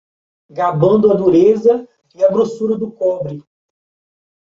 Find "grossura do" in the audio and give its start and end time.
2.31-2.91